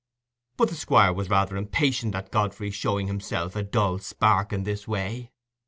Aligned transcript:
But 0.57 0.69
the 0.69 0.75
Squire 0.75 1.13
was 1.13 1.29
rather 1.29 1.55
impatient 1.55 2.15
at 2.15 2.31
Godfrey's 2.31 2.73
showing 2.73 3.05
himself 3.05 3.55
a 3.55 3.61
dull 3.61 3.99
spark 3.99 4.51
in 4.51 4.63
this 4.63 4.87
way. 4.87 5.29